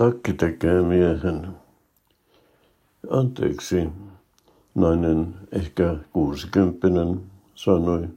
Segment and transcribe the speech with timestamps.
[0.00, 1.48] Takki tekee miehen.
[3.10, 3.88] Anteeksi,
[4.74, 7.20] nainen, ehkä kuusikymppinen,
[7.54, 8.08] sanoi.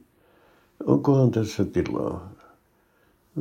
[0.86, 2.30] Onkohan tässä tilaa?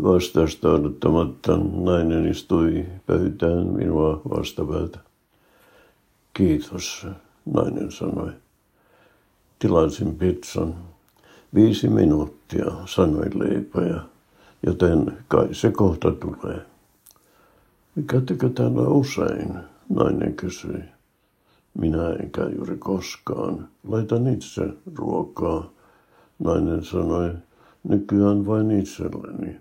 [0.03, 4.99] Vastausta odottamatta nainen istui pöytään minua vastapäätä.
[6.33, 7.07] Kiitos,
[7.45, 8.31] nainen sanoi.
[9.59, 10.75] Tilasin pizzan.
[11.55, 14.01] Viisi minuuttia, sanoi leipoja,
[14.65, 16.72] joten kai se kohta tulee.
[18.07, 19.53] Käyttekö täällä usein?
[19.89, 20.83] Nainen kysyi.
[21.73, 23.67] Minä en käy juuri koskaan.
[23.87, 24.61] Laitan itse
[24.95, 25.69] ruokaa.
[26.39, 27.33] Nainen sanoi,
[27.83, 29.57] nykyään vain itselleni.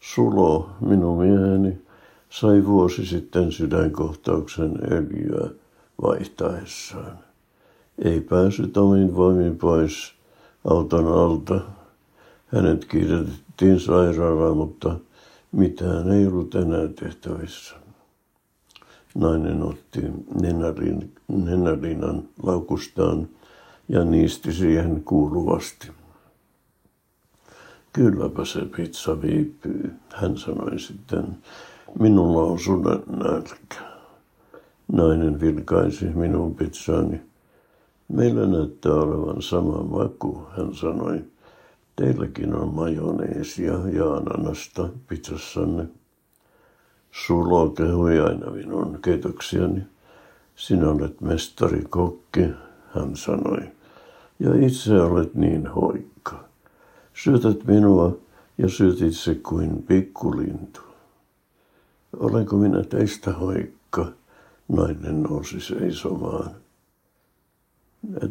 [0.00, 1.78] Sulo, minun mieheni,
[2.30, 5.50] sai vuosi sitten sydänkohtauksen öljyä
[6.02, 7.18] vaihtaessaan.
[8.04, 10.14] Ei päässyt omin voimin pois
[10.64, 11.60] auton alta.
[12.46, 14.96] Hänet kiiretettiin sairaalaan, mutta
[15.52, 17.74] mitään ei ollut enää tehtävissä.
[19.14, 20.00] Nainen otti
[20.40, 23.28] nenärin, nenärinan laukustaan
[23.88, 25.88] ja niisti siihen kuuluvasti.
[27.92, 31.38] Kylläpä se pizza viipyy, hän sanoi sitten.
[31.98, 33.80] Minulla on suden nälkä.
[34.92, 37.22] Nainen vilkaisi minun pizzaani.
[38.08, 41.24] Meillä näyttää olevan sama maku, hän sanoi.
[41.96, 45.86] Teilläkin on majoneesia ja ananasta pizzassanne.
[47.10, 49.82] Sulo kehui aina minun keitoksiani.
[50.56, 52.48] Sinä olet mestari kokki,
[52.94, 53.72] hän sanoi.
[54.38, 56.44] Ja itse olet niin hoikka.
[57.14, 58.18] Syötät minua
[58.58, 60.80] ja syöt itse kuin pikkulintu.
[62.18, 64.06] Olenko minä teistä hoikka?
[64.68, 66.50] Nainen nousi seisomaan.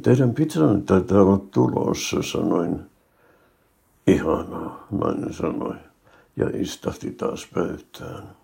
[0.01, 2.94] Teidän pizzanne taitaa olla tulossa, sanoin.
[4.07, 5.75] Ihanaa, nainen sanoi
[6.37, 8.35] ja istahti taas pöytään.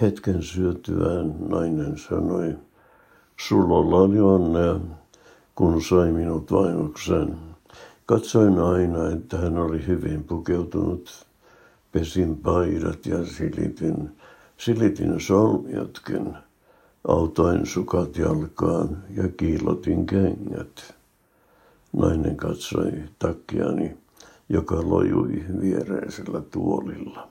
[0.00, 2.56] Hetken syötyään nainen sanoi,
[3.40, 4.80] sulla oli onnea,
[5.54, 7.36] kun sai minut vaimokseen.
[8.06, 11.26] Katsoin aina, että hän oli hyvin pukeutunut.
[11.92, 14.10] Pesin paidat ja silitin,
[14.56, 16.34] silitin solmiotkin.
[17.08, 20.97] Autoin sukat jalkaan ja kiilotin kengät.
[21.92, 23.96] Nainen katsoi takkiani,
[24.48, 27.28] joka lojui viereisellä tuolilla.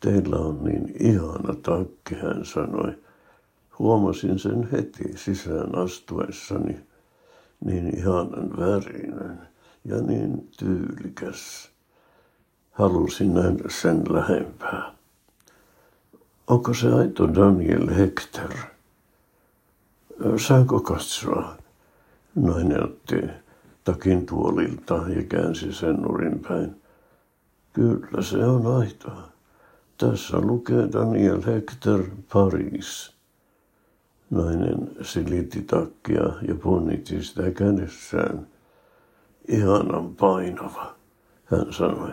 [0.00, 2.94] Teillä on niin ihana takki, hän sanoi.
[3.78, 6.80] Huomasin sen heti sisään astuessani.
[7.64, 9.38] Niin ihanan värinen
[9.84, 11.70] ja niin tyylikäs.
[12.72, 14.92] Halusin nähdä sen lähempää.
[16.46, 18.50] Onko se aito Daniel Hector?
[20.36, 21.56] Saanko katsoa?
[22.34, 23.16] Nainen otti
[23.86, 26.82] takin tuolilta ja käänsi sen nurin päin.
[27.72, 29.28] Kyllä se on aitoa.
[29.98, 33.12] Tässä lukee Daniel Hector Paris.
[34.30, 38.46] Nainen silitti takkia ja punnitti sitä kädessään.
[39.48, 40.94] Ihanan painava,
[41.44, 42.12] hän sanoi,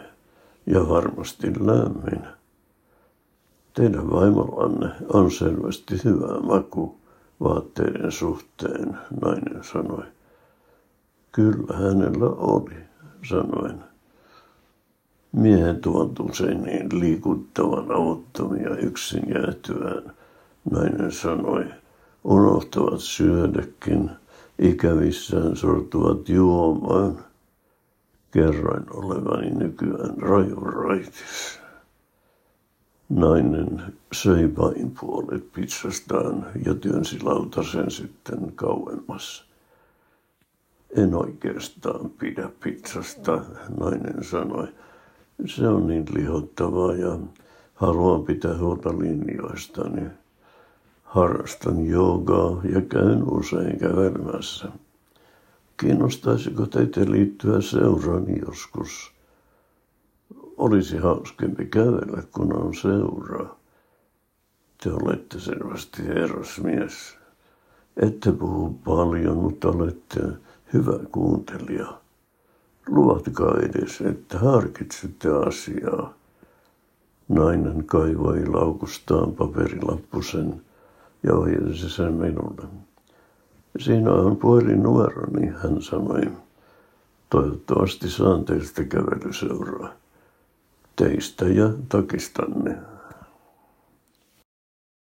[0.65, 2.27] ja varmasti lämmin.
[3.73, 6.97] Teidän vaimollanne on selvästi hyvä maku
[7.39, 10.03] vaatteiden suhteen, nainen sanoi.
[11.33, 12.75] Kyllä hänellä oli,
[13.29, 13.83] sanoin.
[15.31, 20.13] Miehen tuont usein niin liikuttavan avuttomia yksin jäätyään,
[20.71, 21.65] nainen sanoi,
[22.23, 24.09] unohtavat syödäkin,
[24.59, 27.17] ikävissään sortuvat juomaan.
[28.31, 30.17] Kerroin olevani nykyään
[30.65, 31.59] raitis.
[33.09, 39.52] Nainen söi vain puolet pizzastaan ja työnsi lautasen sitten kauemmas.
[40.95, 43.41] En oikeastaan pidä pizzasta,
[43.79, 44.67] nainen sanoi.
[45.45, 47.17] Se on niin lihottavaa ja
[47.73, 50.01] haluan pitää huolta linjoistani.
[51.03, 54.67] Harrastan joogaa ja käyn usein kävelemässä.
[55.77, 59.11] Kiinnostaisiko teitä liittyä seuraan joskus?
[60.57, 63.59] Olisi hauskempi kävellä, kun on seuraa.
[64.83, 67.17] Te olette selvästi herrasmies.
[67.97, 70.19] Ette puhu paljon, mutta olette
[70.73, 71.93] hyvä kuuntelija.
[72.87, 76.13] Luvatkaa edes, että harkitsette asiaa.
[77.29, 80.61] Nainen kaivoi laukustaan paperilappusen
[81.23, 82.63] ja ohjasi sen minulle.
[83.79, 86.21] Siinä on puhelinnumeroni, hän sanoi.
[87.29, 89.89] Toivottavasti saan teistä kävelyseuraa.
[90.95, 92.92] Teistä ja takistanne.